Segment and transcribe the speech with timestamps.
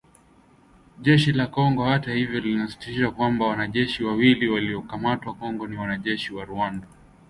[1.01, 6.87] Jeshi la Kongo hata hivyo linasisitiza kwamba “wanajeshi wawili waliokamatwa Kongo ni wanajeshi wa Rwanda"